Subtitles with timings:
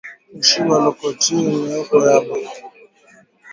[0.35, 2.35] Mushibalokotiye mioko yabo